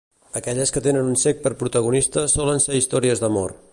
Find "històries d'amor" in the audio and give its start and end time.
2.81-3.55